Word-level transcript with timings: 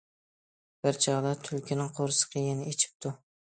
بىر 0.87 0.99
چاغدا 1.07 1.35
تۈلكىنىڭ 1.49 1.93
قورسىقى 2.01 2.47
يەنە 2.49 2.69
ئېچىپتۇ. 2.75 3.15